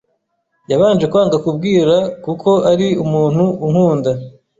Yabanje 0.71 1.05
kwanga 1.11 1.37
kubwira 1.45 1.95
kuko 2.25 2.49
ari 2.71 2.87
umuntu 3.03 3.43
unkunda 3.65 4.11